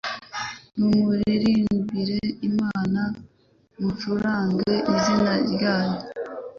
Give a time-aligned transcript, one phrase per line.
[0.77, 2.17] Nimuririmbire
[2.49, 3.01] Imana
[3.81, 5.97] mucurange izina ryayo